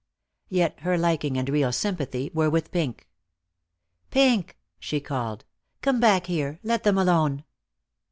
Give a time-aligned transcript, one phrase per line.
[0.49, 3.07] Yet her liking and real sympathy were with Pink.
[4.09, 5.45] "Pink!" she called,
[5.83, 6.59] "Come back here.
[6.63, 7.43] Let them alone."